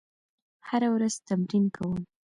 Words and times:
هره 0.69 0.87
ورځ 0.95 1.13
تمرین 1.27 1.65
کوم. 1.75 1.99